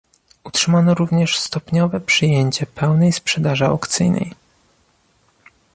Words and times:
Utrzymano 0.43 0.93
również 0.93 1.37
stopniowe 1.39 1.99
przyjęcie 2.01 2.65
pełnej 2.65 3.11
sprzedaży 3.11 3.65
aukcyjnej 3.65 4.33